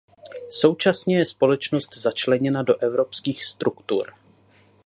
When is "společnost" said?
1.25-1.97